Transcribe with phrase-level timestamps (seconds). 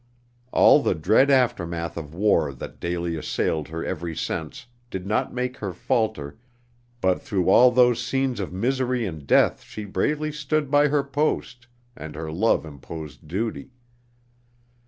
[0.51, 5.57] All the dread aftermath of war that daily assailed her every sense, did not make
[5.57, 6.39] her falter,
[7.01, 11.67] but through all those scenes of misery and death she bravely stood by her post
[11.95, 13.69] and her love imposed duty.